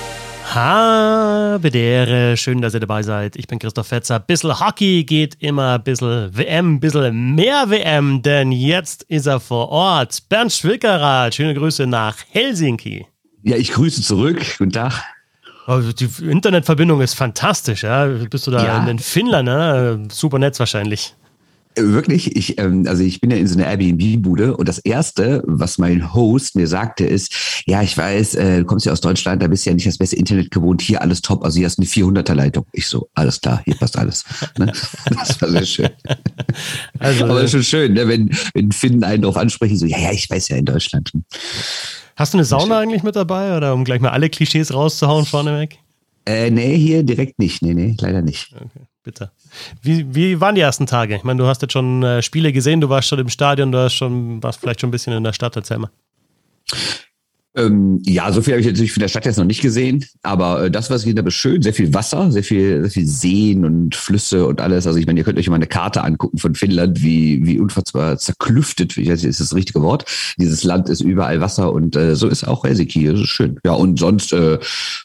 [0.54, 3.36] Habe der schön, dass ihr dabei seid.
[3.36, 4.20] Ich bin Christoph Fetzer.
[4.20, 10.24] Bissl Hockey geht immer, bissl WM, bissl mehr WM, denn jetzt ist er vor Ort.
[10.30, 13.06] Bernd Schwickerath, schöne Grüße nach Helsinki.
[13.44, 14.42] Ja, ich grüße zurück.
[14.58, 14.94] Guten Tag.
[15.68, 18.06] Oh, die Internetverbindung ist fantastisch, ja.
[18.06, 18.88] Bist du da ja.
[18.88, 20.08] in Finnland, ne?
[20.10, 21.14] Super Netz wahrscheinlich.
[21.80, 25.78] Wirklich, ich, ähm, also ich bin ja in so einer Airbnb-Bude und das erste, was
[25.78, 29.48] mein Host mir sagte, ist, ja, ich weiß, äh, du kommst ja aus Deutschland, da
[29.48, 31.84] bist du ja nicht das beste Internet gewohnt, hier alles top, also hier hast du
[31.84, 32.66] eine 400er Leitung.
[32.74, 34.26] Ich so, alles klar, hier passt alles.
[34.58, 34.72] Ne?
[35.10, 35.90] Das war sehr schön.
[37.00, 38.08] Also, Aber ist schon schön, ne?
[38.08, 41.12] wenn, wenn Finnen einen darauf ansprechen, so, ja, ja, ich weiß ja in Deutschland.
[42.16, 45.78] Hast du eine Sauna eigentlich mit dabei oder um gleich mal alle Klischees rauszuhauen vorneweg?
[46.26, 47.62] Äh, nee, hier direkt nicht.
[47.62, 48.54] Nee, nee, leider nicht.
[48.54, 49.32] Okay bitte.
[49.82, 51.16] Wie, wie waren die ersten Tage?
[51.16, 53.78] Ich meine, du hast jetzt schon äh, Spiele gesehen, du warst schon im Stadion, du
[53.78, 55.90] hast schon, warst vielleicht schon ein bisschen in der Stadt, erzähl mal.
[57.58, 60.66] Ähm, ja, so viel habe ich natürlich von der Stadt jetzt noch nicht gesehen, aber
[60.66, 63.66] äh, das, was ich da ist schön, sehr viel Wasser, sehr viel, sehr viel Seen
[63.66, 64.86] und Flüsse und alles.
[64.86, 68.18] Also ich meine, ihr könnt euch mal eine Karte angucken von Finnland, wie, wie unfassbar
[68.20, 70.06] zerklüftet, ich weiß nicht, ist das richtige Wort.
[70.38, 73.58] Dieses Land ist überall Wasser und äh, so ist auch Helsinki, das ist schön.
[73.66, 74.60] Ja, und sonst äh,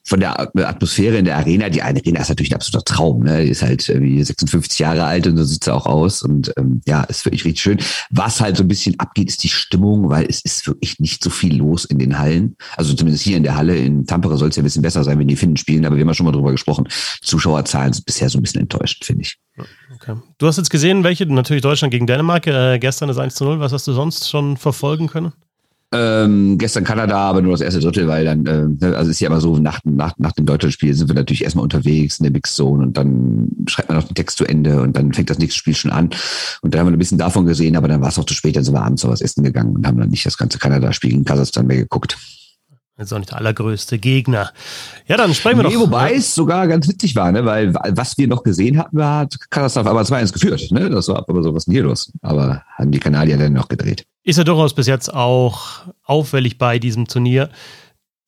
[0.05, 3.45] von der Atmosphäre in der Arena, die eine Arena ist natürlich ein absoluter Traum, ne?
[3.45, 6.83] Die ist halt irgendwie 56 Jahre alt und so sieht sie auch aus und ähm,
[6.87, 7.79] ja, ist wirklich richtig schön.
[8.11, 11.31] Was halt so ein bisschen abgeht, ist die Stimmung, weil es ist wirklich nicht so
[11.31, 12.42] viel los in den Hallen.
[12.43, 12.57] Hallen.
[12.77, 15.19] Also zumindest hier in der Halle in Tampere soll es ja ein bisschen besser sein,
[15.19, 16.89] wenn die Finnen spielen, aber wir haben ja schon mal drüber gesprochen.
[17.21, 19.39] Zuschauerzahlen sind bisher so ein bisschen enttäuscht, finde ich.
[19.95, 20.17] Okay.
[20.39, 23.61] Du hast jetzt gesehen, welche, natürlich Deutschland gegen Dänemark, äh, gestern ist 1 zu 0.
[23.61, 25.33] Was hast du sonst schon verfolgen können?
[25.95, 29.29] Ähm, gestern Kanada, aber nur das erste Drittel, weil dann, äh, ne, also ist ja
[29.29, 32.83] immer so, nach, nach, nach dem Deutschlandspiel sind wir natürlich erstmal unterwegs in der Mixzone
[32.83, 35.75] und dann schreibt man noch den Text zu Ende und dann fängt das nächste Spiel
[35.75, 36.09] schon an.
[36.63, 38.57] Und dann haben wir ein bisschen davon gesehen, aber dann war es auch zu spät,
[38.57, 41.13] dann sind wir abends noch was essen gegangen und haben dann nicht das ganze Kanada-Spiel
[41.13, 42.17] in Kasachstan mehr geguckt.
[42.97, 44.51] Das ist auch nicht der allergrößte Gegner.
[45.09, 45.81] Ja, dann sprechen wir nee, doch.
[45.81, 47.45] Wobei es sogar ganz witzig war, ne?
[47.45, 50.71] weil was wir noch gesehen hatten, war Kasachstan aber 2-1 geführt.
[50.71, 50.89] Ne?
[50.89, 52.13] Das war aber so, was denn hier los?
[52.23, 54.07] Aber haben die Kanadier dann noch gedreht.
[54.25, 57.51] Ist ja durchaus bis jetzt auch auffällig bei diesem Turnier,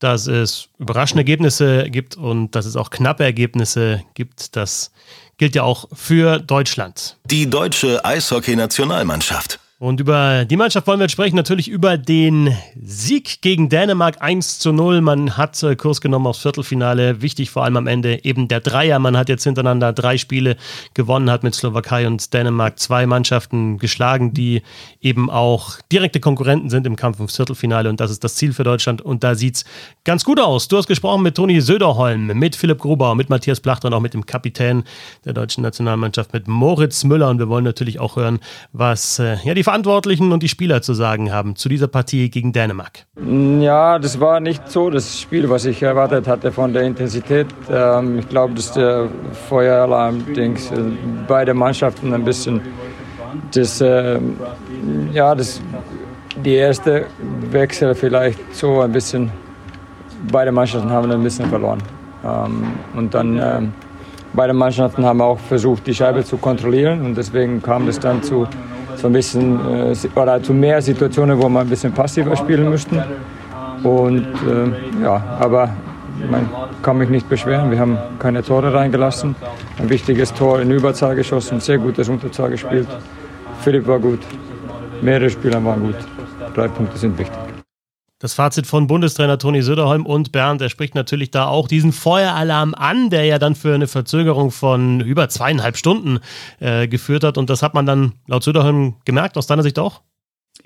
[0.00, 4.56] dass es überraschende Ergebnisse gibt und dass es auch knappe Ergebnisse gibt.
[4.56, 4.90] Das
[5.38, 7.16] gilt ja auch für Deutschland.
[7.26, 9.60] Die deutsche Eishockey-Nationalmannschaft.
[9.80, 14.60] Und über die Mannschaft wollen wir jetzt sprechen, natürlich über den Sieg gegen Dänemark 1
[14.60, 15.00] zu 0.
[15.00, 17.22] Man hat äh, Kurs genommen aufs Viertelfinale.
[17.22, 19.00] Wichtig vor allem am Ende eben der Dreier.
[19.00, 20.56] Man hat jetzt hintereinander drei Spiele
[20.94, 24.62] gewonnen, hat mit Slowakei und Dänemark zwei Mannschaften geschlagen, die
[25.00, 27.88] eben auch direkte Konkurrenten sind im Kampf ums Viertelfinale.
[27.88, 29.02] Und das ist das Ziel für Deutschland.
[29.02, 29.64] Und da sieht es
[30.04, 30.68] ganz gut aus.
[30.68, 34.14] Du hast gesprochen mit Toni Söderholm, mit Philipp Grubauer, mit Matthias Plachter und auch mit
[34.14, 34.84] dem Kapitän
[35.24, 37.28] der deutschen Nationalmannschaft, mit Moritz Müller.
[37.28, 38.38] Und wir wollen natürlich auch hören,
[38.72, 42.52] was äh, ja, die Verantwortlichen und die Spieler zu sagen haben zu dieser Partie gegen
[42.52, 43.06] Dänemark?
[43.58, 47.48] Ja, das war nicht so das Spiel, was ich erwartet hatte von der Intensität.
[47.68, 49.08] Ähm, ich glaube, dass der
[49.48, 50.76] Feueralarm-Dings äh,
[51.26, 52.60] beide Mannschaften ein bisschen
[53.52, 54.20] das, äh,
[55.12, 55.60] ja, das,
[56.36, 57.06] die erste
[57.50, 59.32] Wechsel vielleicht so ein bisschen,
[60.30, 61.82] beide Mannschaften haben ein bisschen verloren.
[62.24, 62.62] Ähm,
[62.94, 63.72] und dann
[64.34, 68.46] beide Mannschaften haben auch versucht, die Scheibe zu kontrollieren und deswegen kam es dann zu
[69.04, 69.60] so ein bisschen
[69.92, 73.02] äh, oder zu mehr Situationen, wo wir ein bisschen passiver spielen müssten.
[73.82, 75.68] Und äh, ja, aber
[76.30, 76.48] man
[76.80, 77.70] kann mich nicht beschweren.
[77.70, 79.36] Wir haben keine Tore reingelassen.
[79.78, 82.88] Ein wichtiges Tor in Überzahl geschossen, sehr gutes Unterzahl gespielt.
[83.60, 84.20] Philipp war gut,
[85.02, 85.96] mehrere Spieler waren gut.
[86.54, 87.43] Drei Punkte sind wichtig.
[88.20, 92.72] Das Fazit von Bundestrainer Toni Söderholm und Bernd, er spricht natürlich da auch diesen Feueralarm
[92.74, 96.20] an, der ja dann für eine Verzögerung von über zweieinhalb Stunden
[96.60, 97.38] äh, geführt hat.
[97.38, 100.00] Und das hat man dann laut Söderholm gemerkt, aus deiner Sicht auch?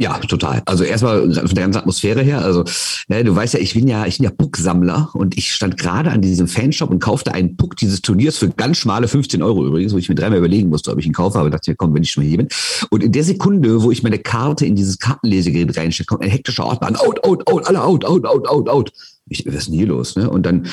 [0.01, 0.63] Ja, total.
[0.65, 2.41] Also erstmal von der ganzen Atmosphäre her.
[2.43, 2.63] Also
[3.09, 6.13] ne, du weißt ja, ich bin ja, ich bin ja Pucksammler und ich stand gerade
[6.13, 9.93] an diesem Fanshop und kaufte einen Puck dieses Turniers für ganz schmale 15 Euro übrigens,
[9.93, 12.05] wo ich mir dreimal überlegen musste, ob ich ihn kaufe, aber dachte mir, komm, wenn
[12.05, 12.49] ich schon mal hier bin.
[12.91, 16.65] Und in der Sekunde, wo ich meine Karte in dieses Kartenlesegerät reinstecke, kommt ein hektischer
[16.65, 18.93] Ort an, out, out, out, alle out, out, out, out, out.
[19.29, 20.15] Ich, was ist denn hier los?
[20.15, 20.31] Ne?
[20.31, 20.69] Und dann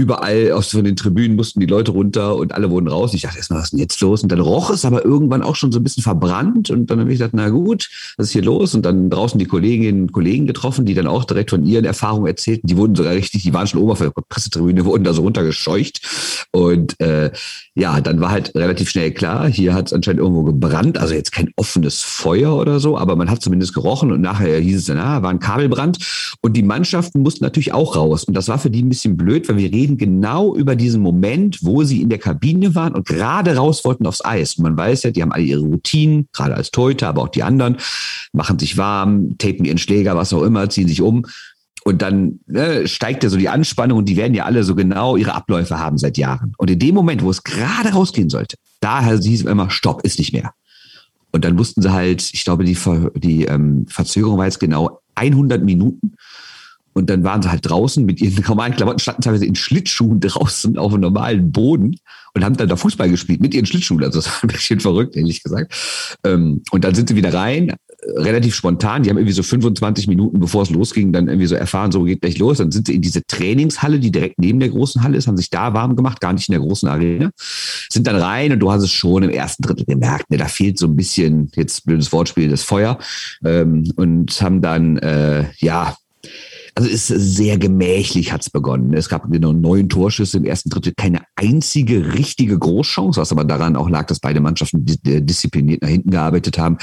[0.00, 3.12] überall aus von den Tribünen mussten die Leute runter und alle wurden raus.
[3.12, 4.22] Ich dachte erstmal, was ist denn jetzt los?
[4.22, 6.70] Und dann roch es aber irgendwann auch schon so ein bisschen verbrannt.
[6.70, 8.74] Und dann habe ich gedacht, na gut, was ist hier los?
[8.74, 12.26] Und dann draußen die Kolleginnen und Kollegen getroffen, die dann auch direkt von ihren Erfahrungen
[12.26, 12.66] erzählten.
[12.66, 16.46] Die wurden sogar richtig, die waren schon auf der Pressetribüne, wurden da so runtergescheucht.
[16.52, 17.30] Und äh,
[17.74, 20.98] ja, dann war halt relativ schnell klar, hier hat es anscheinend irgendwo gebrannt.
[20.98, 24.76] Also jetzt kein offenes Feuer oder so, aber man hat zumindest gerochen und nachher hieß
[24.76, 25.98] es dann, ah, war ein Kabelbrand.
[26.40, 28.24] Und die Mannschaften mussten natürlich auch raus.
[28.24, 31.02] Und das war für die ein bisschen blöd, weil wir reden reden genau über diesen
[31.02, 34.56] Moment, wo sie in der Kabine waren und gerade raus wollten aufs Eis.
[34.56, 37.42] Und man weiß ja, die haben alle ihre Routinen, gerade als Teute, aber auch die
[37.42, 37.76] anderen,
[38.32, 41.24] machen sich warm, tapen ihren Schläger, was auch immer, ziehen sich um.
[41.82, 45.16] Und dann ne, steigt ja so die Anspannung und die werden ja alle so genau
[45.16, 46.52] ihre Abläufe haben seit Jahren.
[46.58, 50.18] Und in dem Moment, wo es gerade rausgehen sollte, da hieß es immer, Stopp, ist
[50.18, 50.52] nicht mehr.
[51.32, 55.00] Und dann wussten sie halt, ich glaube, die, Ver die ähm, Verzögerung war jetzt genau
[55.14, 56.14] 100 Minuten.
[56.92, 60.76] Und dann waren sie halt draußen mit ihren normalen Klamotten, standen teilweise in Schlittschuhen draußen
[60.78, 61.96] auf einem normalen Boden
[62.34, 64.02] und haben dann da Fußball gespielt mit ihren Schlittschuhen.
[64.02, 66.18] Also das war ein bisschen verrückt, ehrlich gesagt.
[66.24, 67.74] Ähm, und dann sind sie wieder rein,
[68.16, 69.02] relativ spontan.
[69.02, 72.22] Die haben irgendwie so 25 Minuten, bevor es losging, dann irgendwie so erfahren, so geht
[72.22, 72.58] gleich los.
[72.58, 75.50] Dann sind sie in diese Trainingshalle, die direkt neben der großen Halle ist, haben sich
[75.50, 77.30] da warm gemacht, gar nicht in der großen Arena.
[77.36, 80.78] Sind dann rein und du hast es schon im ersten Drittel gemerkt, ne, da fehlt
[80.78, 82.98] so ein bisschen, jetzt blödes Wortspiel, das Feuer.
[83.44, 85.96] Ähm, und haben dann, äh, ja,
[86.80, 88.94] also es ist sehr gemächlich hat's begonnen.
[88.94, 93.76] Es gab genau neun Torschüsse im ersten Drittel, keine einzige richtige Großchance, was aber daran
[93.76, 96.78] auch lag, dass beide Mannschaften äh, diszipliniert nach hinten gearbeitet haben.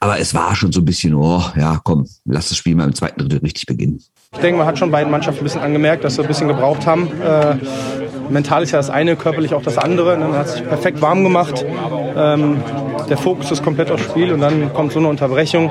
[0.00, 2.94] Aber es war schon so ein bisschen, oh ja, komm, lass das Spiel mal im
[2.94, 4.00] zweiten Drittel richtig beginnen.
[4.32, 6.86] Ich denke, man hat schon beiden Mannschaften ein bisschen angemerkt, dass sie ein bisschen gebraucht
[6.86, 7.08] haben.
[7.20, 7.56] Äh,
[8.30, 10.16] mental ist ja das eine, körperlich auch das andere.
[10.16, 11.62] Man hat sich perfekt warm gemacht.
[12.16, 12.62] Ähm,
[13.10, 15.70] der Fokus ist komplett aufs Spiel und dann kommt so eine Unterbrechung.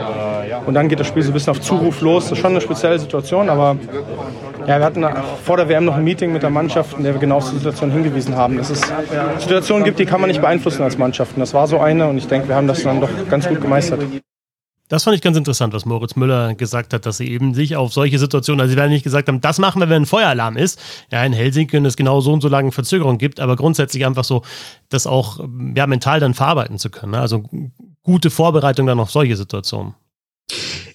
[0.66, 2.26] Und dann geht das Spiel so ein bisschen auf Zuruf los.
[2.26, 3.78] Das ist schon eine spezielle Situation, aber
[4.68, 5.06] ja, wir hatten
[5.44, 7.58] vor der WM noch ein Meeting mit der Mannschaft, in der wir genau auf die
[7.58, 8.58] Situation hingewiesen haben.
[8.58, 8.82] Dass es
[9.40, 11.36] Situationen gibt, die kann man nicht beeinflussen als Mannschaft.
[11.36, 13.62] Und das war so eine und ich denke, wir haben das dann doch ganz gut
[13.62, 14.02] gemeistert.
[14.92, 17.94] Das fand ich ganz interessant, was Moritz Müller gesagt hat, dass sie eben sich auf
[17.94, 20.82] solche Situationen, also sie werden nicht gesagt haben, das machen wir, wenn ein Feueralarm ist.
[21.10, 24.42] Ja, in Helsinki es genau so und so lange Verzögerung gibt, aber grundsätzlich einfach so,
[24.90, 25.40] das auch
[25.78, 27.14] ja, mental dann verarbeiten zu können.
[27.14, 27.22] Ne?
[27.22, 27.46] Also
[28.04, 29.94] gute Vorbereitung dann auf solche Situationen.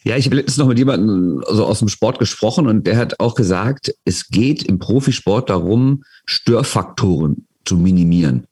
[0.07, 3.19] Ja, ich habe letztens noch mit jemandem also aus dem Sport gesprochen und der hat
[3.19, 8.47] auch gesagt, es geht im Profisport darum, Störfaktoren zu minimieren.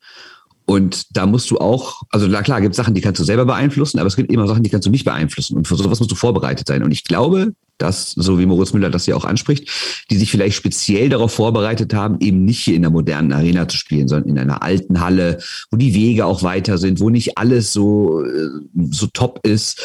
[0.66, 4.00] Und da musst du auch, also na klar, gibt Sachen, die kannst du selber beeinflussen,
[4.00, 5.56] aber es gibt immer Sachen, die kannst du nicht beeinflussen.
[5.56, 6.82] Und für sowas musst du vorbereitet sein.
[6.82, 9.68] Und ich glaube, dass, so wie Moritz Müller das ja auch anspricht,
[10.10, 13.76] die sich vielleicht speziell darauf vorbereitet haben, eben nicht hier in der modernen Arena zu
[13.76, 15.38] spielen, sondern in einer alten Halle,
[15.70, 18.48] wo die Wege auch weiter sind, wo nicht alles so, äh,
[18.90, 19.80] so top ist.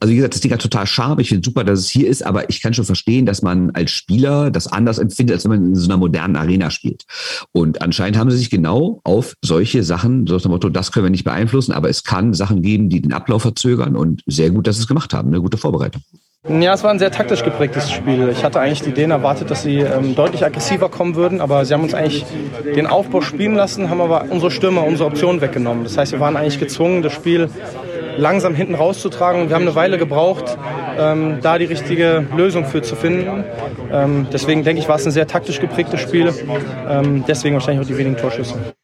[0.00, 1.20] Also wie gesagt, das Ding hat total Charme.
[1.20, 3.90] Ich finde super, dass es hier ist, aber ich kann schon verstehen, dass man als
[3.90, 7.04] Spieler das anders empfindet, als wenn man in so einer modernen Arena spielt.
[7.52, 11.06] Und anscheinend haben sie sich genau auf solche Sachen, so nach dem Motto, das können
[11.06, 14.66] wir nicht beeinflussen, aber es kann Sachen geben, die den Ablauf verzögern und sehr gut,
[14.66, 15.28] dass sie es gemacht haben.
[15.28, 16.02] Eine gute Vorbereitung.
[16.46, 18.28] Ja, es war ein sehr taktisch geprägtes Spiel.
[18.28, 21.72] Ich hatte eigentlich die Ideen erwartet, dass sie ähm, deutlich aggressiver kommen würden, aber sie
[21.72, 22.26] haben uns eigentlich
[22.76, 25.84] den Aufbau spielen lassen, haben aber unsere Stürmer, unsere Optionen weggenommen.
[25.84, 27.48] Das heißt, wir waren eigentlich gezwungen, das Spiel
[28.18, 29.48] langsam hinten rauszutragen.
[29.48, 30.58] Wir haben eine Weile gebraucht,
[30.98, 33.44] ähm, da die richtige Lösung für zu finden.
[33.90, 36.30] Ähm, deswegen denke ich, war es ein sehr taktisch geprägtes Spiel.
[36.86, 38.74] Ähm, deswegen wahrscheinlich auch die wenigen Torschüsse.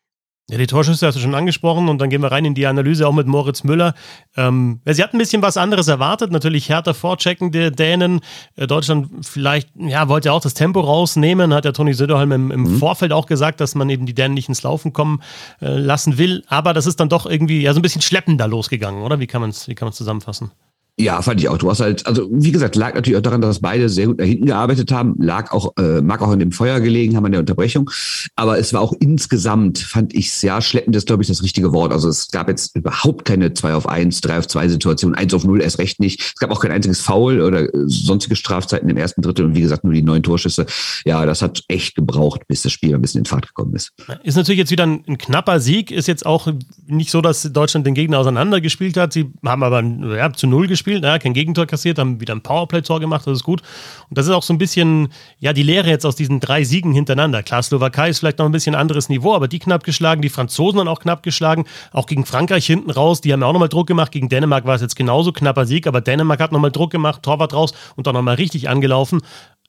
[0.50, 3.06] Ja, die Torschüsse hast du schon angesprochen und dann gehen wir rein in die Analyse
[3.06, 3.94] auch mit Moritz Müller.
[4.36, 8.20] Ähm, sie hat ein bisschen was anderes erwartet, natürlich härter vorchecken der Dänen.
[8.56, 12.50] Äh, Deutschland vielleicht, ja, wollte ja auch das Tempo rausnehmen, hat ja Toni Söderholm im,
[12.50, 12.78] im mhm.
[12.78, 15.22] Vorfeld auch gesagt, dass man eben die Dänen nicht ins Laufen kommen
[15.60, 16.42] äh, lassen will.
[16.48, 19.20] Aber das ist dann doch irgendwie ja so ein bisschen schleppender losgegangen, oder?
[19.20, 20.50] Wie kann man es wie zusammenfassen?
[20.98, 21.56] Ja, fand ich auch.
[21.56, 24.26] Du hast halt, also wie gesagt, lag natürlich auch daran, dass beide sehr gut nach
[24.26, 27.40] hinten gearbeitet haben, lag auch, äh, mag auch in dem Feuer gelegen haben an der
[27.40, 27.90] Unterbrechung.
[28.36, 31.92] Aber es war auch insgesamt, fand ich ja, schleppend ist, glaube ich, das richtige Wort.
[31.92, 35.44] Also es gab jetzt überhaupt keine 2 auf 1, 3 auf 2 Situation, 1 auf
[35.44, 36.20] 0 erst recht nicht.
[36.20, 39.62] Es gab auch kein einziges Foul oder äh, sonstige Strafzeiten im ersten Drittel und wie
[39.62, 40.66] gesagt, nur die neun Torschüsse.
[41.06, 43.92] Ja, das hat echt gebraucht, bis das Spiel ein bisschen in Fahrt gekommen ist.
[44.22, 46.48] Ist natürlich jetzt wieder ein, ein knapper Sieg, ist jetzt auch
[46.86, 49.14] nicht so, dass Deutschland den Gegner auseinandergespielt hat.
[49.14, 52.42] Sie haben aber ja, zu null gespielt gespielt, ja, kein Gegentor kassiert, haben wieder ein
[52.42, 53.62] Powerplay-Tor gemacht, das ist gut.
[54.08, 55.08] Und das ist auch so ein bisschen,
[55.38, 57.42] ja, die Lehre jetzt aus diesen drei Siegen hintereinander.
[57.42, 60.78] Klar, Slowakei ist vielleicht noch ein bisschen anderes Niveau, aber die knapp geschlagen, die Franzosen
[60.78, 63.86] dann auch knapp geschlagen, auch gegen Frankreich hinten raus, die haben ja auch nochmal Druck
[63.86, 64.12] gemacht.
[64.12, 67.52] Gegen Dänemark war es jetzt genauso knapper Sieg, aber Dänemark hat nochmal Druck gemacht, Torwart
[67.52, 69.20] raus und dann nochmal richtig angelaufen.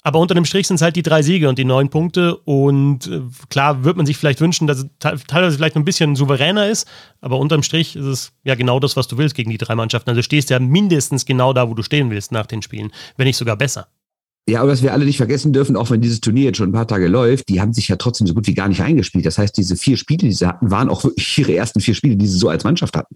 [0.04, 2.36] Aber unter dem Strich sind es halt die drei Siege und die neun Punkte.
[2.38, 6.68] Und äh, klar wird man sich vielleicht wünschen, dass es teilweise vielleicht ein bisschen souveräner
[6.68, 6.88] ist.
[7.22, 10.10] Aber unterm Strich ist es ja genau das, was du willst gegen die drei Mannschaften.
[10.10, 13.28] Also du stehst ja mindestens genau da, wo du stehen willst nach den Spielen, wenn
[13.28, 13.88] nicht sogar besser.
[14.50, 16.74] Ja, aber was wir alle nicht vergessen dürfen, auch wenn dieses Turnier jetzt schon ein
[16.74, 19.24] paar Tage läuft, die haben sich ja trotzdem so gut wie gar nicht eingespielt.
[19.24, 22.16] Das heißt, diese vier Spiele, die sie hatten, waren auch wirklich ihre ersten vier Spiele,
[22.16, 23.16] die sie so als Mannschaft hatten.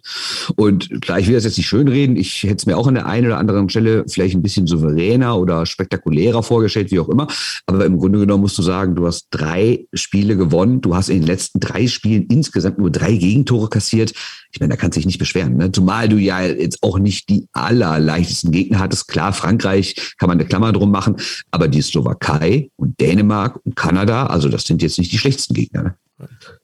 [0.56, 2.16] Und klar, ich will das jetzt nicht schönreden.
[2.16, 5.38] Ich hätte es mir auch an der einen oder anderen Stelle vielleicht ein bisschen souveräner
[5.40, 7.28] oder spektakulärer vorgestellt, wie auch immer.
[7.66, 10.82] Aber im Grunde genommen musst du sagen, du hast drei Spiele gewonnen.
[10.82, 14.14] Du hast in den letzten drei Spielen insgesamt nur drei Gegentore kassiert
[14.56, 15.58] ich meine, da kannst du dich nicht beschweren.
[15.58, 15.70] Ne?
[15.70, 19.10] Zumal du ja jetzt auch nicht die allerleichtesten Gegner hattest.
[19.10, 21.18] Klar, Frankreich kann man eine Klammer drum machen,
[21.52, 25.84] aber die Slowakei und Dänemark und Kanada, also das sind jetzt nicht die schlechtesten Gegner.
[25.84, 25.96] Ne?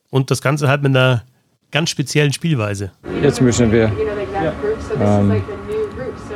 [0.08, 1.24] Und das Ganze halt mit einer
[1.70, 2.92] ganz speziellen Spielweise.
[3.22, 3.92] Jetzt müssen wir
[4.98, 5.42] ähm,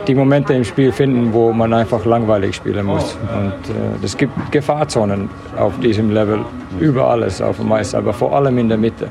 [0.07, 3.17] die Momente im Spiel finden, wo man einfach langweilig spielen muss.
[3.35, 6.45] Und äh, es gibt Gefahrzonen auf diesem Level,
[6.81, 9.09] über alles auf dem Eis, aber vor allem in der Mitte.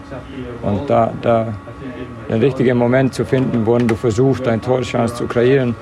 [0.61, 1.51] Und da, da
[2.29, 5.75] den richtigen Moment zu finden, wann du versuchst, deine Torchance zu kreieren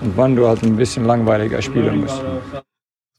[0.00, 2.22] und wann du halt ein bisschen langweiliger spielen musst.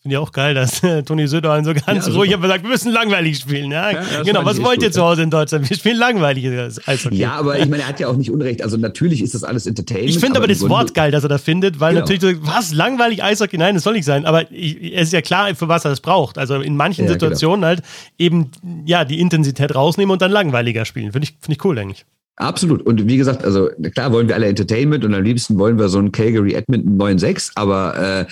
[0.02, 2.70] Finde ich auch geil, dass äh, Toni Söderholm so ganz ja, ruhig hat gesagt, wir
[2.70, 3.70] müssen langweilig spielen.
[3.70, 3.92] Ja?
[3.92, 5.70] ja genau, was wollt ihr zu Hause in Deutschland?
[5.70, 6.48] Wir spielen langweilig.
[6.86, 7.18] Eishockey.
[7.18, 8.64] Ja, aber ich meine, er hat ja auch nicht Unrecht.
[8.64, 10.10] Also natürlich ist das alles Entertainment.
[10.10, 12.08] Ich finde aber, aber das Wort geil, dass er da findet, weil genau.
[12.08, 13.58] natürlich, was, langweilig Eishockey?
[13.58, 14.26] Nein, das soll nicht sein.
[14.26, 16.38] Aber ich, es ist ja klar, für was er das braucht.
[16.38, 17.14] Also in manchen ja, genau.
[17.16, 17.68] Situationen genau.
[17.68, 17.84] halt
[18.18, 18.52] eben,
[18.86, 21.12] ja, die Intensität rausnehmen und dann langweiliger spielen.
[21.12, 22.06] Finde ich, find ich cool, eigentlich.
[22.40, 22.82] Absolut.
[22.84, 26.00] Und wie gesagt, also klar wollen wir alle Entertainment und am liebsten wollen wir so
[26.00, 28.26] einen Calgary Edmonton 9-6, aber äh,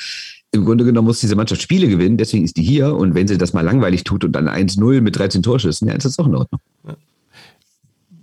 [0.52, 2.96] im Grunde genommen muss diese Mannschaft Spiele gewinnen, deswegen ist die hier.
[2.96, 6.06] Und wenn sie das mal langweilig tut und dann 1-0 mit 13 Torschüssen, ja, ist
[6.06, 6.62] das auch in Ordnung.
[6.88, 6.96] Ja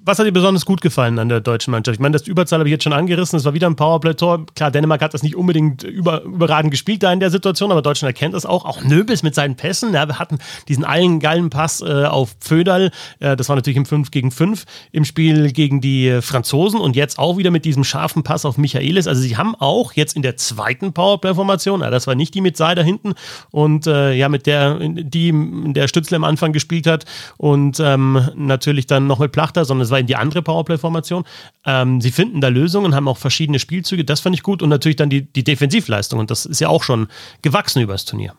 [0.04, 1.96] was hat dir besonders gut gefallen an der deutschen Mannschaft?
[1.96, 3.38] Ich meine, das Überzahl habe ich jetzt schon angerissen.
[3.38, 4.44] Es war wieder ein Powerplay-Tor.
[4.54, 8.14] Klar, Dänemark hat das nicht unbedingt über, überragend gespielt da in der Situation, aber Deutschland
[8.14, 8.66] erkennt das auch.
[8.66, 9.94] Auch Nöbels mit seinen Pässen.
[9.94, 12.90] Ja, wir hatten diesen einen geilen Pass äh, auf Föderl.
[13.18, 17.18] Äh, das war natürlich im 5 gegen 5 im Spiel gegen die Franzosen und jetzt
[17.18, 19.06] auch wieder mit diesem scharfen Pass auf Michaelis.
[19.06, 22.58] Also sie haben auch jetzt in der zweiten Powerplay-Formation, ja, das war nicht die mit
[22.58, 23.14] Seider hinten
[23.50, 25.32] und äh, ja, mit der, die
[25.72, 27.06] der Stützle am Anfang gespielt hat
[27.38, 31.24] und ähm, natürlich dann noch mit Plachter, sondern es war in die andere Powerplay-Formation.
[31.64, 34.96] Ähm, sie finden da Lösungen, haben auch verschiedene Spielzüge, das fand ich gut und natürlich
[34.96, 37.06] dann die, die Defensivleistung und das ist ja auch schon
[37.40, 38.34] gewachsen über das Turnier.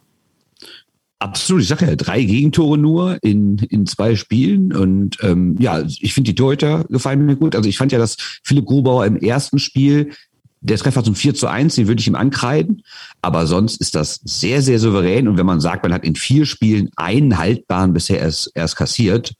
[1.20, 4.74] Absolut, ich sage ja, drei Gegentore nur in, in zwei Spielen.
[4.74, 7.56] Und ähm, ja, ich finde die Torhüter gefallen mir gut.
[7.56, 10.12] Also ich fand ja, dass Philipp Grubauer im ersten Spiel,
[10.60, 12.84] der Treffer zum 4 zu 1, den würde ich ihm ankreiden.
[13.22, 15.28] Aber sonst ist das sehr, sehr souverän.
[15.28, 19.34] Und wenn man sagt, man hat in vier Spielen einen haltbaren bisher erst, erst kassiert,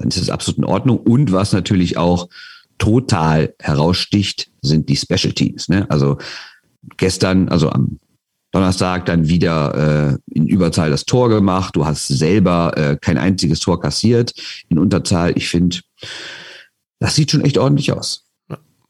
[0.00, 0.98] dann ist das absolut in Ordnung.
[0.98, 2.28] Und was natürlich auch
[2.78, 5.68] total heraussticht, sind die Special Teams.
[5.68, 5.86] Ne?
[5.90, 6.18] Also
[6.96, 8.00] gestern, also am
[8.50, 11.76] Donnerstag dann wieder äh, in Überzahl das Tor gemacht.
[11.76, 14.32] Du hast selber äh, kein einziges Tor kassiert
[14.68, 15.32] in Unterzahl.
[15.36, 15.78] Ich finde,
[16.98, 18.29] das sieht schon echt ordentlich aus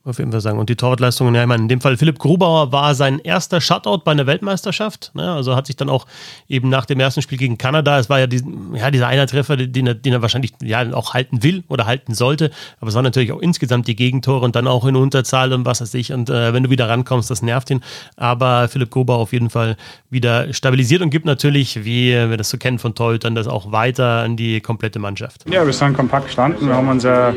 [0.05, 0.59] auf jeden Fall sagen.
[0.59, 3.99] Und die Torwartleistungen, ja, ich meine, in dem Fall Philipp Grubauer war sein erster Shutout
[3.99, 5.13] bei einer Weltmeisterschaft.
[5.15, 5.31] Ne?
[5.31, 6.07] Also hat sich dann auch
[6.49, 8.43] eben nach dem ersten Spiel gegen Kanada, es war ja, die,
[8.75, 12.15] ja dieser einer Treffer, den er, den er wahrscheinlich ja auch halten will oder halten
[12.15, 12.51] sollte.
[12.81, 15.83] Aber es waren natürlich auch insgesamt die Gegentore und dann auch in Unterzahl und was
[15.83, 16.13] weiß ich.
[16.13, 17.83] Und äh, wenn du wieder rankommst, das nervt ihn.
[18.17, 19.77] Aber Philipp Grubauer auf jeden Fall
[20.09, 24.23] wieder stabilisiert und gibt natürlich, wie wir das so kennen von Torhütern, das auch weiter
[24.23, 25.45] an die komplette Mannschaft.
[25.51, 26.69] Ja, wir sind kompakt gestanden.
[26.69, 27.33] Wir haben uns, äh,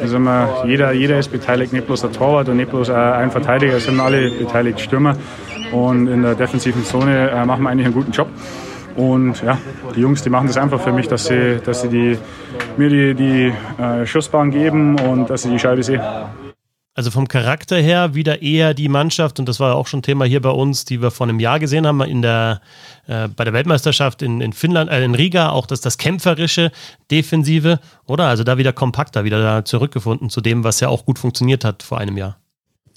[0.00, 0.18] also
[0.66, 4.00] jeder, jeder ist beteiligt, nicht bloß der Torwart und nicht bloß äh, ein Verteidiger, sind
[4.00, 5.16] alle beteiligt Stürmer.
[5.72, 8.28] Und in der defensiven Zone äh, machen wir eigentlich einen guten Job.
[8.96, 9.58] Und ja,
[9.94, 12.18] die Jungs, die machen das einfach für mich, dass sie, dass sie die,
[12.76, 16.00] mir die, die äh, Schussbahn geben und dass sie die Scheibe sehen.
[16.98, 20.42] Also vom Charakter her wieder eher die Mannschaft, und das war auch schon Thema hier
[20.42, 22.60] bei uns, die wir vor einem Jahr gesehen haben, in der,
[23.06, 26.72] äh, bei der Weltmeisterschaft in, in Finnland, äh, in Riga, auch das, das kämpferische
[27.08, 28.24] Defensive, oder?
[28.24, 31.84] Also da wieder kompakter, wieder da zurückgefunden zu dem, was ja auch gut funktioniert hat
[31.84, 32.36] vor einem Jahr.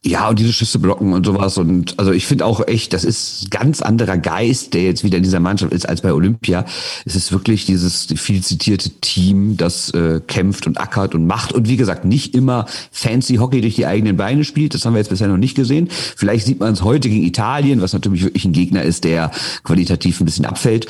[0.03, 1.59] Ja, und diese Schüsse blocken und sowas.
[1.59, 5.23] Und also ich finde auch echt, das ist ganz anderer Geist, der jetzt wieder in
[5.23, 6.65] dieser Mannschaft ist als bei Olympia.
[7.05, 11.53] Es ist wirklich dieses viel zitierte Team, das äh, kämpft und ackert und macht.
[11.53, 14.73] Und wie gesagt, nicht immer fancy Hockey durch die eigenen Beine spielt.
[14.73, 15.87] Das haben wir jetzt bisher noch nicht gesehen.
[15.91, 19.29] Vielleicht sieht man es heute gegen Italien, was natürlich wirklich ein Gegner ist, der
[19.63, 20.87] qualitativ ein bisschen abfällt.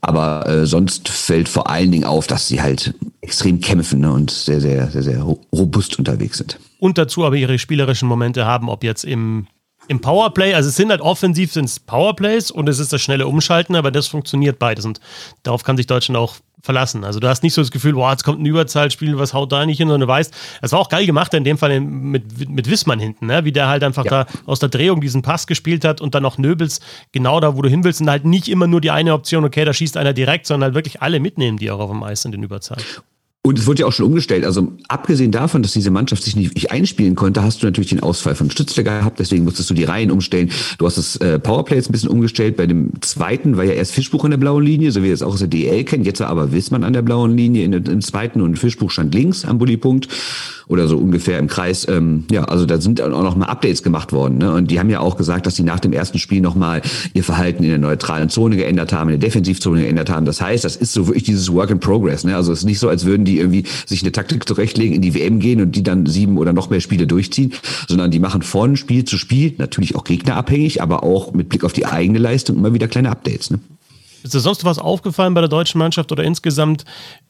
[0.00, 4.30] Aber äh, sonst fällt vor allen Dingen auf, dass sie halt extrem kämpfen ne, und
[4.30, 8.84] sehr, sehr, sehr, sehr robust unterwegs sind und dazu aber ihre spielerischen Momente haben, ob
[8.84, 9.46] jetzt im
[9.88, 13.26] im Powerplay, also es sind halt offensiv sind es Powerplays und es ist das schnelle
[13.26, 15.00] Umschalten, aber das funktioniert beides und
[15.42, 17.04] darauf kann sich Deutschland auch verlassen.
[17.04, 19.64] Also du hast nicht so das Gefühl, boah, jetzt kommt ein Überzahlspiel, was haut da
[19.64, 22.70] nicht hin, sondern du weißt, es war auch geil gemacht in dem Fall mit, mit
[22.70, 23.44] Wissmann hinten, ne?
[23.44, 24.24] wie der halt einfach ja.
[24.24, 26.80] da aus der Drehung diesen Pass gespielt hat und dann noch Nöbels
[27.12, 29.64] genau da, wo du hin willst und halt nicht immer nur die eine Option, okay,
[29.64, 32.34] da schießt einer direkt, sondern halt wirklich alle mitnehmen, die auch auf dem Eis sind
[32.34, 32.78] in Überzahl.
[33.46, 34.42] Und es wurde ja auch schon umgestellt.
[34.46, 38.34] Also abgesehen davon, dass diese Mannschaft sich nicht einspielen konnte, hast du natürlich den Ausfall
[38.34, 39.18] von Stützle gehabt.
[39.18, 40.50] Deswegen musstest du die Reihen umstellen.
[40.78, 42.56] Du hast das äh, Powerplay jetzt ein bisschen umgestellt.
[42.56, 45.20] Bei dem zweiten war ja erst Fischbuch an der blauen Linie, so wie wir es
[45.20, 46.04] auch aus der DL kennen.
[46.04, 49.44] Jetzt war aber Wissmann an der blauen Linie in, im zweiten und Fischbuch stand links
[49.44, 50.08] am Bullypunkt
[50.66, 51.86] oder so ungefähr im Kreis.
[51.88, 54.38] Ähm, ja, also da sind auch noch mal Updates gemacht worden.
[54.38, 54.52] Ne?
[54.52, 56.80] Und die haben ja auch gesagt, dass sie nach dem ersten Spiel noch mal
[57.12, 60.24] ihr Verhalten in der neutralen Zone geändert haben, in der Defensivzone geändert haben.
[60.24, 62.24] Das heißt, das ist so wirklich dieses Work in Progress.
[62.24, 62.34] Ne?
[62.34, 65.14] Also es ist nicht so, als würden die irgendwie sich eine Taktik zurechtlegen, in die
[65.14, 67.52] WM gehen und die dann sieben oder noch mehr Spiele durchziehen,
[67.88, 71.72] sondern die machen von Spiel zu Spiel natürlich auch gegnerabhängig, aber auch mit Blick auf
[71.72, 73.50] die eigene Leistung immer wieder kleine Updates.
[73.50, 73.60] Ne?
[74.24, 76.86] Ist dir sonst was aufgefallen bei der deutschen Mannschaft oder insgesamt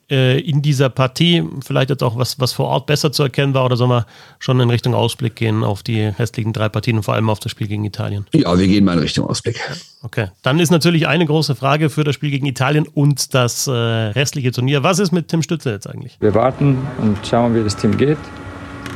[0.08, 1.42] äh, in dieser Partie?
[1.64, 4.06] Vielleicht jetzt auch was, was vor Ort besser zu erkennen war oder sollen wir
[4.38, 7.50] schon in Richtung Ausblick gehen auf die restlichen drei Partien und vor allem auf das
[7.50, 8.26] Spiel gegen Italien?
[8.32, 9.60] Ja, wir gehen mal in Richtung Ausblick.
[10.02, 13.72] Okay, dann ist natürlich eine große Frage für das Spiel gegen Italien und das äh,
[13.72, 14.84] restliche Turnier.
[14.84, 16.16] Was ist mit Tim Stütze jetzt eigentlich?
[16.20, 18.18] Wir warten und schauen, wie das Team geht.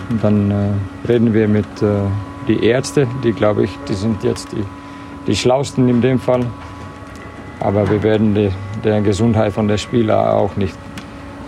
[0.08, 2.02] Und dann äh, reden wir mit äh,
[2.46, 4.64] die Ärzte, die glaube ich, die sind jetzt die,
[5.26, 6.46] die schlausten in dem Fall.
[7.60, 8.50] Aber wir werden die,
[8.84, 10.76] der Gesundheit von der Spieler auch nicht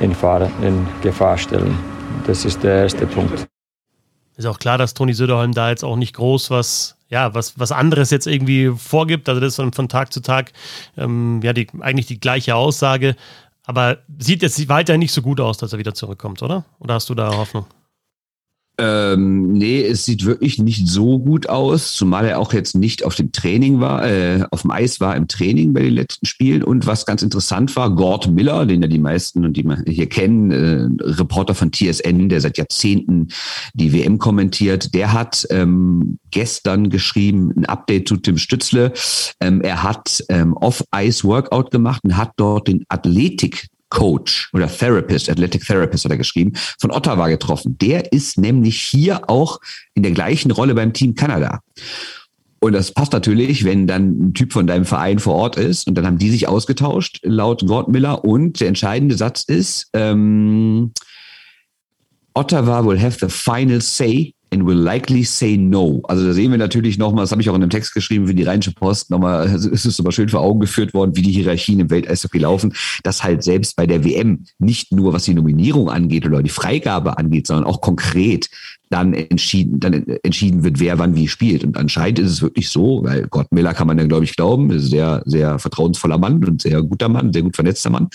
[0.00, 1.78] in, Fahr in Gefahr stellen.
[2.26, 3.46] Das ist der erste Punkt.
[4.36, 7.72] Ist auch klar, dass Toni Söderholm da jetzt auch nicht groß was, ja, was, was
[7.72, 9.28] anderes jetzt irgendwie vorgibt.
[9.28, 10.52] Also das ist von, von Tag zu Tag
[10.96, 13.16] ähm, ja die, eigentlich die gleiche Aussage.
[13.64, 16.64] Aber sieht jetzt weiterhin nicht so gut aus, dass er wieder zurückkommt, oder?
[16.80, 17.66] Oder hast du da Hoffnung?
[18.82, 23.14] Ähm, nee, es sieht wirklich nicht so gut aus, zumal er auch jetzt nicht auf
[23.14, 26.62] dem Training war, äh, auf dem Eis war im Training bei den letzten Spielen.
[26.62, 30.08] Und was ganz interessant war, Gord Miller, den ja die meisten und die man hier
[30.08, 33.28] kennen, äh, Reporter von TSN, der seit Jahrzehnten
[33.74, 38.92] die WM kommentiert, der hat ähm, gestern geschrieben, ein Update zu Tim Stützle.
[39.40, 45.64] Ähm, er hat ähm, Off-Ice-Workout gemacht und hat dort den Athletik Coach oder Therapist, Athletic
[45.64, 47.76] Therapist hat er geschrieben, von Ottawa getroffen.
[47.78, 49.60] Der ist nämlich hier auch
[49.94, 51.60] in der gleichen Rolle beim Team Kanada.
[52.60, 55.94] Und das passt natürlich, wenn dann ein Typ von deinem Verein vor Ort ist und
[55.94, 58.24] dann haben die sich ausgetauscht, laut Gord Miller.
[58.24, 60.92] Und der entscheidende Satz ist, ähm,
[62.34, 66.00] Ottawa will have the final say and will likely say no.
[66.04, 68.34] Also da sehen wir natürlich nochmal, das habe ich auch in einem Text geschrieben für
[68.34, 71.80] die Rheinische Post, nochmal, es ist aber schön vor Augen geführt worden, wie die Hierarchien
[71.80, 76.26] im Welteishockey laufen, dass halt selbst bei der WM nicht nur was die Nominierung angeht
[76.26, 78.50] oder die Freigabe angeht, sondern auch konkret
[78.90, 79.92] dann entschieden, dann
[80.24, 81.62] entschieden wird, wer wann wie spielt.
[81.62, 84.70] Und anscheinend ist es wirklich so, weil Gott Miller kann man ja, glaube ich, glauben,
[84.70, 88.08] ist sehr, sehr vertrauensvoller Mann und sehr guter Mann, sehr gut vernetzter Mann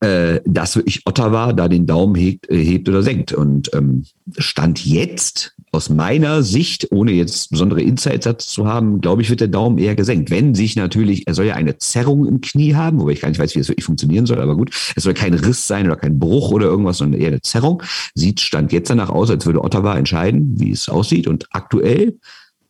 [0.00, 3.32] äh, dass wirklich Ottawa da den Daumen hebt, äh, hebt oder senkt.
[3.32, 4.04] Und ähm,
[4.38, 9.48] Stand jetzt, aus meiner Sicht, ohne jetzt besondere Insights zu haben, glaube ich, wird der
[9.48, 10.30] Daumen eher gesenkt.
[10.30, 13.38] Wenn sich natürlich, er soll ja eine Zerrung im Knie haben, wobei ich gar nicht
[13.38, 16.18] weiß, wie es wirklich funktionieren soll, aber gut, es soll kein Riss sein oder kein
[16.18, 17.82] Bruch oder irgendwas, sondern eher eine Zerrung.
[18.14, 21.26] Sieht Stand jetzt danach aus, als würde Ottawa entscheiden, wie es aussieht.
[21.26, 22.16] Und aktuell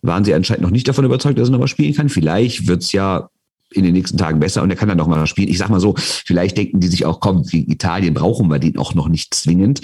[0.03, 2.09] waren sie anscheinend noch nicht davon überzeugt, dass er nochmal spielen kann.
[2.09, 3.31] Vielleicht wird es ja
[3.71, 5.49] in den nächsten Tagen besser und er kann dann noch mal spielen.
[5.49, 8.79] Ich sag mal so, vielleicht denken die sich auch, komm, gegen Italien brauchen wir den
[8.79, 9.81] auch noch nicht zwingend.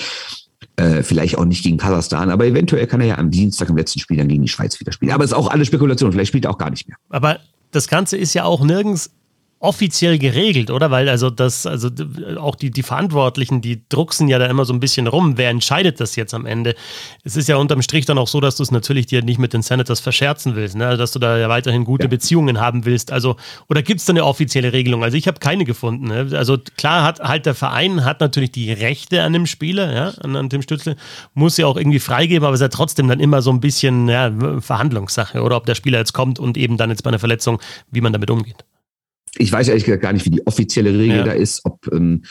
[0.76, 4.00] Äh, vielleicht auch nicht gegen Kasachstan, aber eventuell kann er ja am Dienstag im letzten
[4.00, 5.12] Spiel dann gegen die Schweiz wieder spielen.
[5.12, 6.96] Aber es ist auch alle Spekulation, vielleicht spielt er auch gar nicht mehr.
[7.10, 7.38] Aber
[7.70, 9.10] das Ganze ist ja auch nirgends
[9.60, 10.90] offiziell geregelt, oder?
[10.90, 11.88] Weil also das, also
[12.38, 15.38] auch die, die Verantwortlichen, die drucksen ja da immer so ein bisschen rum.
[15.38, 16.74] Wer entscheidet das jetzt am Ende?
[17.22, 19.54] Es ist ja unterm Strich dann auch so, dass du es natürlich dir nicht mit
[19.54, 20.96] den Senators verscherzen willst, ne?
[20.96, 22.08] dass du da ja weiterhin gute ja.
[22.08, 23.10] Beziehungen haben willst.
[23.10, 23.36] Also,
[23.68, 25.02] oder gibt es da eine offizielle Regelung?
[25.02, 26.08] Also ich habe keine gefunden.
[26.08, 26.28] Ne?
[26.32, 30.36] Also klar hat halt der Verein hat natürlich die Rechte an dem Spieler, ja, an,
[30.36, 30.96] an dem Stützle,
[31.32, 34.08] muss ja auch irgendwie freigeben, aber es ist ja trotzdem dann immer so ein bisschen
[34.08, 37.60] ja, Verhandlungssache, oder ob der Spieler jetzt kommt und eben dann jetzt bei einer Verletzung,
[37.90, 38.64] wie man damit umgeht
[39.36, 41.24] ich weiß ehrlich gesagt gar nicht, wie die offizielle Regel ja.
[41.24, 42.22] da ist, ob, ähm,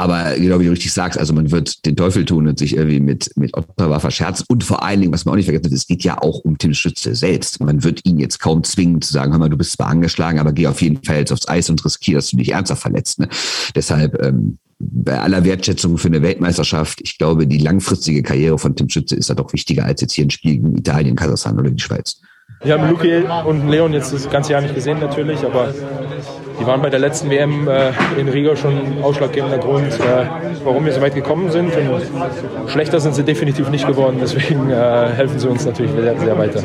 [0.00, 3.00] aber genau wie du richtig sagst, also man wird den Teufel tun und sich irgendwie
[3.00, 4.46] mit, mit Ottawa verscherzen.
[4.48, 6.56] Und vor allen Dingen, was man auch nicht vergessen hat, es geht ja auch um
[6.56, 7.60] Tim Schütze selbst.
[7.60, 10.54] Man wird ihn jetzt kaum zwingen zu sagen, hör mal, du bist zwar angeschlagen, aber
[10.54, 13.18] geh auf jeden Fall jetzt aufs Eis und riskier, dass du dich ernsthaft verletzt.
[13.18, 13.28] Ne?
[13.74, 18.88] Deshalb, ähm, bei aller Wertschätzung für eine Weltmeisterschaft, ich glaube, die langfristige Karriere von Tim
[18.88, 21.82] Schütze ist da doch wichtiger als jetzt hier ein Spiel gegen Italien, Kasachstan oder die
[21.82, 22.22] Schweiz.
[22.62, 25.72] Ich habe Luki und Leon jetzt das ganze Jahr nicht gesehen natürlich, aber
[26.60, 30.26] die waren bei der letzten WM äh, in Riga schon ein ausschlaggebender Grund, äh,
[30.62, 31.72] warum wir so weit gekommen sind.
[31.74, 34.74] Und schlechter sind sie definitiv nicht geworden, deswegen äh,
[35.08, 36.62] helfen sie uns natürlich sehr, sehr weiter.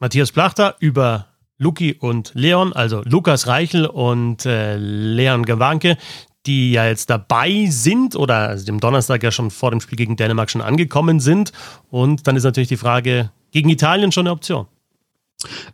[0.00, 5.96] Matthias Plachter über Luki und Leon, also Lukas Reichel und äh, Leon Gewanke,
[6.44, 10.50] die ja jetzt dabei sind oder dem Donnerstag ja schon vor dem Spiel gegen Dänemark
[10.50, 11.52] schon angekommen sind.
[11.90, 14.66] Und dann ist natürlich die Frage, gegen Italien schon eine Option?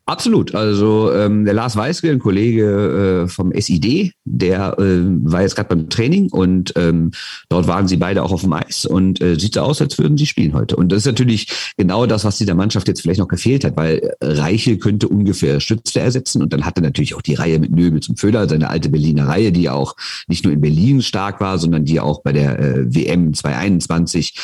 [0.07, 0.55] Absolut.
[0.55, 5.69] Also ähm, der Lars Weiske, ein Kollege äh, vom SID, der äh, war jetzt gerade
[5.69, 7.13] beim Training und ähm,
[7.49, 10.17] dort waren sie beide auch auf dem Eis und äh, sieht so aus, als würden
[10.17, 10.77] sie spielen heute.
[10.77, 14.13] Und das ist natürlich genau das, was dieser Mannschaft jetzt vielleicht noch gefehlt hat, weil
[14.21, 18.17] Reiche könnte ungefähr Stützle ersetzen und dann hatte natürlich auch die Reihe mit Nöbel zum
[18.17, 22.01] Föder, seine alte Berliner Reihe, die auch nicht nur in Berlin stark war, sondern die
[22.01, 24.35] auch bei der äh, WM 2021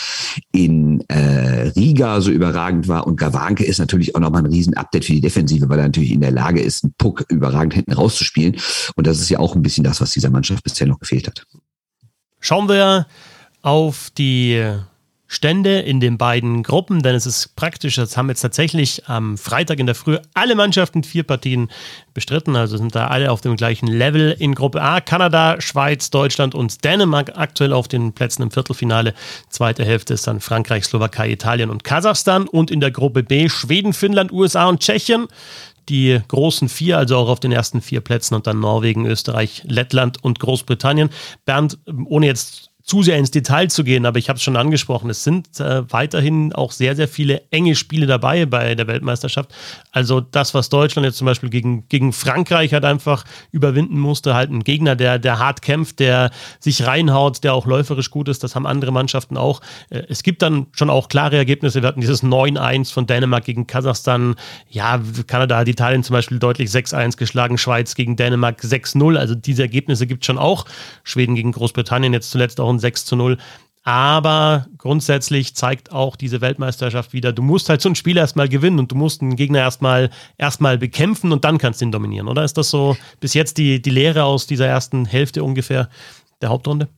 [0.52, 3.06] in äh, Riga so überragend war.
[3.06, 6.20] Und Gawanke ist natürlich auch nochmal ein Riesen-Update für die Defensive, weil er natürlich in
[6.20, 8.56] der Lage ist, einen Puck überragend hinten rauszuspielen.
[8.96, 11.44] Und das ist ja auch ein bisschen das, was dieser Mannschaft bisher noch gefehlt hat.
[12.40, 13.06] Schauen wir
[13.62, 14.74] auf die
[15.30, 19.78] Stände in den beiden Gruppen, denn es ist praktisch, das haben jetzt tatsächlich am Freitag
[19.78, 21.70] in der Früh alle Mannschaften vier Partien
[22.14, 24.34] bestritten, also sind da alle auf dem gleichen Level.
[24.38, 29.12] In Gruppe A Kanada, Schweiz, Deutschland und Dänemark aktuell auf den Plätzen im Viertelfinale.
[29.50, 33.92] Zweite Hälfte ist dann Frankreich, Slowakei, Italien und Kasachstan und in der Gruppe B Schweden,
[33.92, 35.28] Finnland, USA und Tschechien
[35.90, 40.22] die großen vier, also auch auf den ersten vier Plätzen und dann Norwegen, Österreich, Lettland
[40.22, 41.10] und Großbritannien.
[41.44, 45.10] Bernd, ohne jetzt zu sehr ins Detail zu gehen, aber ich habe es schon angesprochen,
[45.10, 49.54] es sind äh, weiterhin auch sehr, sehr viele enge Spiele dabei bei der Weltmeisterschaft.
[49.92, 54.50] Also das, was Deutschland jetzt zum Beispiel gegen, gegen Frankreich halt einfach überwinden musste, halt
[54.50, 58.54] ein Gegner, der, der hart kämpft, der sich reinhaut, der auch läuferisch gut ist, das
[58.54, 59.60] haben andere Mannschaften auch.
[59.90, 61.82] Äh, es gibt dann schon auch klare Ergebnisse.
[61.82, 64.34] Wir hatten dieses 9-1 von Dänemark gegen Kasachstan.
[64.68, 69.16] Ja, Kanada hat Italien zum Beispiel deutlich 6-1 geschlagen, Schweiz gegen Dänemark 6-0.
[69.16, 70.66] Also diese Ergebnisse gibt es schon auch.
[71.02, 73.38] Schweden gegen Großbritannien jetzt zuletzt auch ein 6 zu 0.
[73.84, 78.78] Aber grundsätzlich zeigt auch diese Weltmeisterschaft wieder, du musst halt so ein Spiel erstmal gewinnen
[78.78, 82.44] und du musst einen Gegner erstmal erstmal bekämpfen und dann kannst du ihn dominieren, oder?
[82.44, 85.88] Ist das so bis jetzt die, die Lehre aus dieser ersten Hälfte ungefähr
[86.42, 86.88] der Hauptrunde?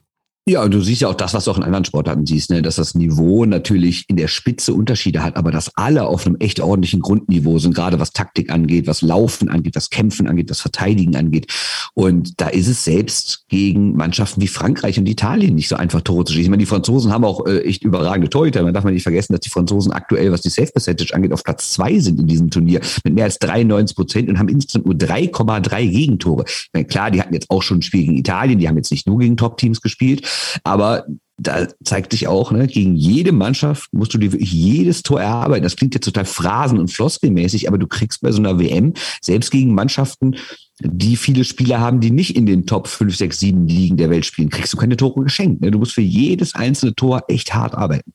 [0.51, 2.61] Ja, du siehst ja auch das, was du auch in anderen Sportarten siehst, ne?
[2.61, 6.59] dass das Niveau natürlich in der Spitze Unterschiede hat, aber dass alle auf einem echt
[6.59, 11.15] ordentlichen Grundniveau sind, gerade was Taktik angeht, was Laufen angeht, was Kämpfen angeht, was Verteidigen
[11.15, 11.47] angeht.
[11.95, 16.25] Und da ist es selbst gegen Mannschaften wie Frankreich und Italien nicht so einfach Tore
[16.25, 16.47] zu schießen.
[16.47, 18.65] Ich meine, die Franzosen haben auch äh, echt überragende Torhüter.
[18.65, 21.45] Man darf man nicht vergessen, dass die Franzosen aktuell, was die Safe Percentage angeht, auf
[21.45, 24.97] Platz zwei sind in diesem Turnier mit mehr als 93 Prozent und haben insgesamt nur
[24.97, 26.45] 3,3 Gegentore.
[26.49, 28.91] Ich meine, klar, die hatten jetzt auch schon ein Spiel gegen Italien, die haben jetzt
[28.91, 30.27] nicht nur gegen Top-Teams gespielt,
[30.65, 31.05] aber
[31.41, 35.63] da zeigt sich auch, ne, gegen jede Mannschaft musst du dir wirklich jedes Tor erarbeiten.
[35.63, 39.51] Das klingt jetzt total phrasen- und floskelmäßig, aber du kriegst bei so einer WM, selbst
[39.51, 40.37] gegen Mannschaften,
[40.83, 44.27] die viele Spieler haben, die nicht in den Top 5, 6, 7 Ligen der Welt
[44.27, 45.63] spielen, kriegst du keine Tore geschenkt.
[45.63, 45.71] Ne?
[45.71, 48.13] Du musst für jedes einzelne Tor echt hart arbeiten.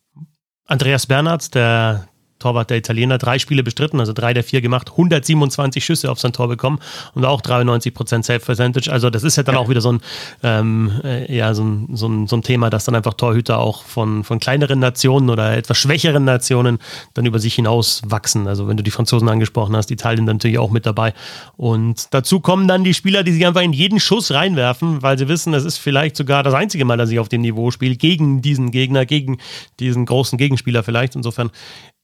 [0.66, 2.08] Andreas Bernhardt, der
[2.40, 6.34] Torwart der Italiener, drei Spiele bestritten, also drei der vier gemacht, 127 Schüsse auf sein
[6.34, 6.80] Tor bekommen
[7.14, 8.92] und auch 93 Prozent Safe Percentage.
[8.92, 10.02] Also das ist ja dann auch wieder so ein,
[10.44, 13.84] ähm, äh, ja, so ein, so, ein, so ein Thema, dass dann einfach Torhüter auch
[13.84, 16.80] von, von kleineren Nationen oder etwas schwächeren Nationen
[17.14, 18.48] dann über sich hinaus wachsen.
[18.48, 21.14] Also wenn du die Franzosen angesprochen hast, Italien dann natürlich auch mit dabei.
[21.56, 25.28] Und dazu kommen dann die Spieler, die sich einfach in jeden Schuss reinwerfen, weil sie
[25.28, 28.42] wissen, es ist vielleicht sogar das einzige Mal, dass ich auf dem Niveau spiele, gegen
[28.42, 29.38] diesen Gegner, gegen
[29.80, 31.16] diesen großen Gegenspieler vielleicht.
[31.16, 31.52] Insofern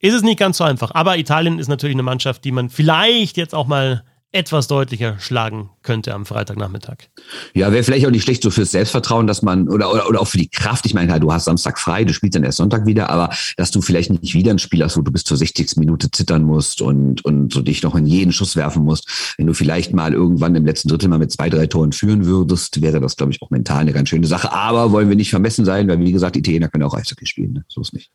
[0.02, 0.92] ist es nicht ganz so einfach.
[0.94, 5.70] Aber Italien ist natürlich eine Mannschaft, die man vielleicht jetzt auch mal etwas deutlicher schlagen
[5.84, 7.10] könnte am Freitagnachmittag.
[7.54, 10.28] Ja, wäre vielleicht auch nicht schlecht so fürs Selbstvertrauen, dass man, oder, oder, oder auch
[10.28, 13.10] für die Kraft, ich meine, du hast Samstag frei, du spielst dann erst Sonntag wieder,
[13.10, 15.76] aber dass du vielleicht nicht wieder ein Spiel hast, wo du bis zur 60.
[15.76, 19.36] Minute zittern musst und, und so dich noch in jeden Schuss werfen musst.
[19.38, 22.82] Wenn du vielleicht mal irgendwann im letzten Drittel mal mit zwei, drei Toren führen würdest,
[22.82, 24.54] wäre das, glaube ich, auch mental eine ganz schöne Sache.
[24.54, 27.66] Aber wollen wir nicht vermessen sein, weil, wie gesagt, Italiener können auch Eishockey spielen, ne?
[27.68, 28.12] so ist nicht.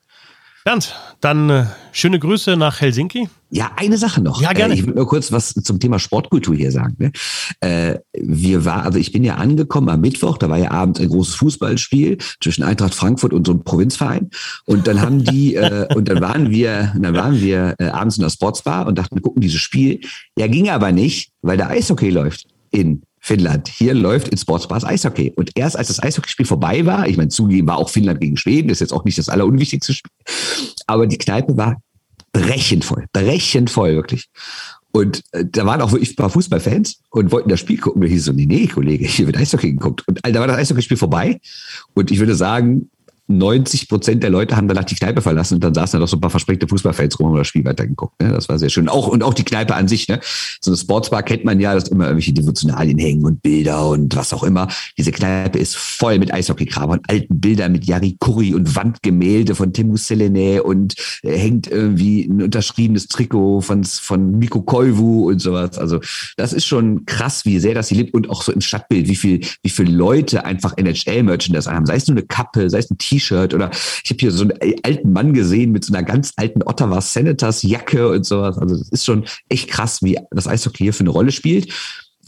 [0.67, 3.29] Bernd, dann äh, schöne Grüße nach Helsinki.
[3.51, 4.43] Ja, eine Sache noch.
[4.43, 4.75] Ja, gerne.
[4.75, 6.97] Äh, ich will nur kurz was zum Thema Sportkultur hier sagen.
[6.99, 7.13] Ne?
[7.61, 11.09] Äh, wir war, also ich bin ja angekommen am Mittwoch, da war ja abends ein
[11.09, 14.29] großes Fußballspiel zwischen Eintracht Frankfurt und so einem Provinzverein.
[14.65, 18.25] Und dann haben die, äh, und dann waren wir, dann waren wir äh, abends in
[18.25, 20.01] der Sportsbar und dachten, wir gucken dieses Spiel.
[20.37, 23.67] Ja, ging aber nicht, weil der Eishockey läuft in Finnland.
[23.67, 25.33] Hier läuft in Sportsbars Eishockey.
[25.35, 28.69] Und erst als das Eishockeyspiel vorbei war, ich meine, zugegeben war auch Finnland gegen Schweden,
[28.69, 30.13] das ist jetzt auch nicht das allerunwichtigste Spiel,
[30.87, 31.83] aber die Kneipe war
[32.33, 34.29] brechend voll, brechend voll, wirklich.
[34.93, 38.01] Und äh, da waren auch wirklich ein paar Fußballfans und wollten das Spiel gucken.
[38.01, 40.07] Und ich hieß so, nee, nee, Kollege, hier wird Eishockey geguckt.
[40.07, 41.41] Und da war das Eishockeyspiel vorbei.
[41.95, 42.91] Und ich würde sagen,
[43.29, 46.17] 90 Prozent der Leute haben danach die Kneipe verlassen und dann saßen da doch so
[46.17, 48.21] ein paar versprengte Fußballfans rum und das Spiel weitergeguckt.
[48.23, 48.31] Ne?
[48.31, 48.89] Das war sehr schön.
[48.89, 50.09] Auch, und auch die Kneipe an sich.
[50.09, 50.21] Ne?
[50.61, 54.33] So eine Sportsbar kennt man ja, dass immer irgendwelche Devotionalien hängen und Bilder und was
[54.33, 54.69] auch immer.
[54.97, 59.73] Diese Kneipe ist voll mit Eishockeykram und alten Bildern mit Yari Kuri und Wandgemälde von
[59.73, 65.79] Timu Selene und äh, hängt irgendwie ein unterschriebenes Trikot von, von Miko Koivu und sowas.
[65.79, 66.01] Also
[66.37, 69.17] das ist schon krass, wie sehr das sie lebt und auch so im Stadtbild, wie
[69.17, 71.87] viel, wie viele Leute einfach NHL-Merchandise haben.
[71.87, 73.71] Sei es nur eine Kappe, sei es ein T-Shirt oder
[74.05, 77.63] ich habe hier so einen alten Mann gesehen mit so einer ganz alten Ottawa Senators
[77.63, 78.59] Jacke und sowas.
[78.59, 81.73] Also das ist schon echt krass, wie das Eishockey hier für eine Rolle spielt.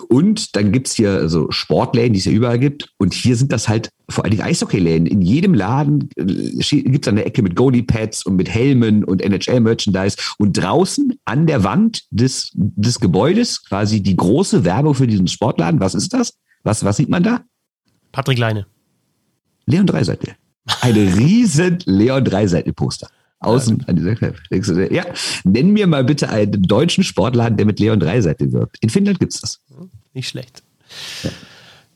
[0.08, 2.88] Und dann gibt's hier so Sportläden, die es ja überall gibt.
[2.98, 5.08] Und hier sind das halt vor allen Dingen Eishockeyläden.
[5.08, 10.16] In jedem Laden äh, gibt's eine Ecke mit Goalie-Pads und mit Helmen und NHL-Merchandise.
[10.38, 15.80] Und draußen an der Wand des, des Gebäudes quasi die große Werbung für diesen Sportladen.
[15.80, 16.34] Was ist das?
[16.62, 17.40] Was, was sieht man da?
[18.12, 18.66] Patrick Leine.
[19.66, 20.36] Leon Dreiseitel.
[20.80, 23.08] Eine riesen Leon Dreiseitel-Poster.
[23.40, 24.38] Außen an dieser Kneipe.
[24.92, 25.04] Ja,
[25.44, 28.78] nenn mir mal bitte einen deutschen Sportladen, der mit Leon Dreiseitel wirkt.
[28.80, 29.60] In Finnland gibt's das.
[30.12, 30.62] Nicht schlecht.
[31.22, 31.30] Ja.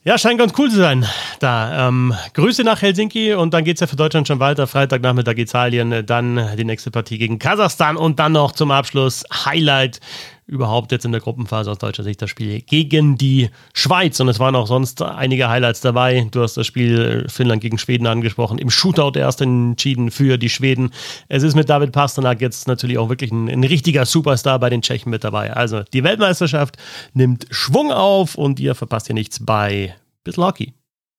[0.05, 1.05] Ja, scheint ganz cool zu sein.
[1.39, 1.87] Da.
[1.87, 4.67] Ähm, Grüße nach Helsinki und dann geht's ja für Deutschland schon weiter.
[4.67, 10.01] Freitagnachmittag Italien, dann die nächste Partie gegen Kasachstan und dann noch zum Abschluss Highlight
[10.45, 14.19] überhaupt jetzt in der Gruppenphase aus deutscher Sicht das Spiel gegen die Schweiz.
[14.19, 16.27] Und es waren auch sonst einige Highlights dabei.
[16.31, 18.57] Du hast das Spiel Finnland gegen Schweden angesprochen.
[18.57, 20.91] Im Shootout erst entschieden für die Schweden.
[21.29, 24.81] Es ist mit David Pasternak jetzt natürlich auch wirklich ein, ein richtiger Superstar bei den
[24.81, 25.53] Tschechen mit dabei.
[25.53, 26.77] Also die Weltmeisterschaft
[27.13, 29.95] nimmt Schwung auf und ihr verpasst hier nichts bei
[30.37, 30.73] Hockey.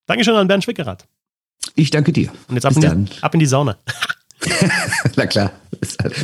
[0.07, 1.05] Dankeschön an Bernd Schwickerath.
[1.75, 2.31] Ich danke dir.
[2.47, 3.77] Und jetzt ab, in die, ab in die Sauna.
[5.15, 5.51] Na klar.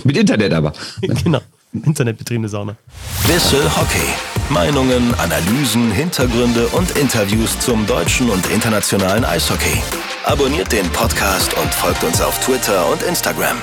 [0.04, 0.74] Mit Internet aber.
[1.24, 1.42] genau.
[1.74, 2.76] Internetbetriebene Sauna.
[3.28, 4.14] Bissel Hockey.
[4.50, 9.82] Meinungen, Analysen, Hintergründe und Interviews zum deutschen und internationalen Eishockey.
[10.26, 13.58] Abonniert den Podcast und folgt uns auf Twitter und Instagram.